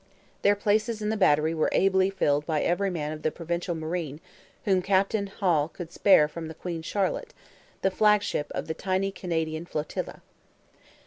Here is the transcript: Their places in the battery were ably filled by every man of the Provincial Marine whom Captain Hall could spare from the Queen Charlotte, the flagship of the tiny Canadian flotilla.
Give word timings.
Their 0.41 0.55
places 0.55 1.03
in 1.03 1.09
the 1.09 1.15
battery 1.15 1.53
were 1.53 1.69
ably 1.73 2.09
filled 2.09 2.43
by 2.47 2.63
every 2.63 2.89
man 2.89 3.11
of 3.11 3.21
the 3.21 3.29
Provincial 3.29 3.75
Marine 3.75 4.19
whom 4.65 4.81
Captain 4.81 5.27
Hall 5.27 5.67
could 5.67 5.91
spare 5.91 6.27
from 6.27 6.47
the 6.47 6.55
Queen 6.55 6.81
Charlotte, 6.81 7.35
the 7.83 7.91
flagship 7.91 8.51
of 8.55 8.65
the 8.65 8.73
tiny 8.73 9.11
Canadian 9.11 9.67
flotilla. 9.67 10.23